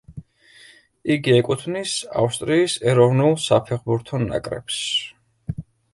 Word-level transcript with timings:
იგი 1.15 1.35
ეკუთვნის 1.41 1.93
ავსტრიის 2.23 2.77
ეროვნულ 2.93 3.37
საფეხბურთო 3.45 4.25
ნაკრებს. 4.25 4.79